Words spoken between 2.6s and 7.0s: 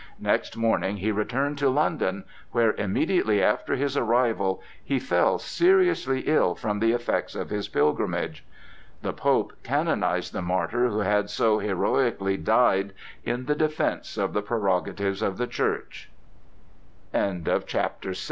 immediately after his arrival, he fell seriously ill from the